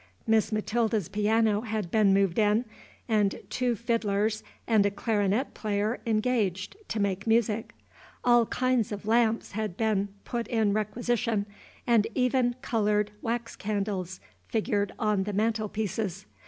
Miss 0.25 0.51
Matilda's 0.51 1.09
piano 1.09 1.61
had 1.61 1.91
been 1.91 2.11
moved 2.11 2.39
in, 2.39 2.65
and 3.07 3.39
two 3.51 3.75
fiddlers 3.75 4.41
and 4.65 4.83
a 4.83 4.89
clarionet 4.89 5.53
player 5.53 5.99
engaged 6.07 6.75
to 6.87 6.99
make 6.99 7.27
music. 7.27 7.75
All 8.23 8.47
kinds 8.47 8.91
of 8.91 9.05
lamps 9.05 9.51
had 9.51 9.77
been 9.77 10.09
put 10.25 10.47
in 10.47 10.73
requisition, 10.73 11.45
and 11.85 12.07
even 12.15 12.55
colored 12.63 13.11
wax 13.21 13.55
candles 13.55 14.19
figured 14.47 14.91
on 14.97 15.21
the 15.25 15.33
mantel 15.33 15.69
pieces. 15.69 16.25